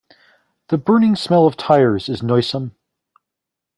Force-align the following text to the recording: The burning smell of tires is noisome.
The 0.69 0.79
burning 0.79 1.15
smell 1.15 1.45
of 1.45 1.55
tires 1.55 2.09
is 2.09 2.23
noisome. 2.23 2.75